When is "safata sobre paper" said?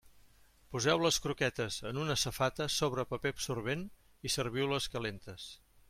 2.23-3.33